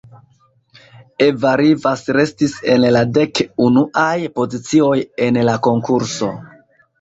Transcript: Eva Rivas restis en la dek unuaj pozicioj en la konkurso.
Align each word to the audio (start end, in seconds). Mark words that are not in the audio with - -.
Eva 1.25 1.51
Rivas 1.61 2.01
restis 2.17 2.55
en 2.77 2.87
la 2.95 3.03
dek 3.19 3.43
unuaj 3.67 4.15
pozicioj 4.41 4.97
en 5.27 5.39
la 5.51 5.57
konkurso. 5.71 6.33